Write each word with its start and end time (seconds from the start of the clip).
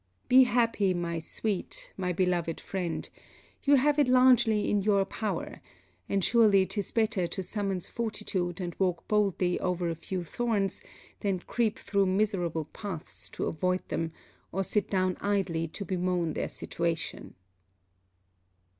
Be 0.27 0.45
happy, 0.45 0.95
my 0.95 1.19
sweet 1.19 1.93
my 1.95 2.11
beloved 2.11 2.59
friend! 2.59 3.07
You 3.61 3.75
have 3.75 3.99
it 3.99 4.07
largely 4.07 4.67
in 4.67 4.81
your 4.81 5.05
power; 5.05 5.61
and 6.09 6.23
surely 6.25 6.65
'tis 6.65 6.91
better 6.91 7.27
to 7.27 7.43
summons 7.43 7.85
fortitude 7.85 8.59
and 8.59 8.73
walk 8.79 9.07
boldly 9.07 9.59
over 9.59 9.91
a 9.91 9.95
few 9.95 10.23
thorns, 10.23 10.81
than 11.19 11.41
creep 11.41 11.77
through 11.77 12.07
miserable 12.07 12.65
paths 12.65 13.29
to 13.29 13.45
avoid 13.45 13.87
them, 13.89 14.11
or 14.51 14.63
sit 14.63 14.89
down 14.89 15.17
idly 15.17 15.67
to 15.67 15.85
bemoan 15.85 16.33
their 16.33 16.49
situation. 16.49 17.35